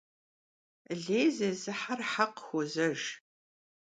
Lêy 1.03 1.27
zêzıher 1.37 1.99
hekh 2.11 2.41
xuozejj. 2.47 3.03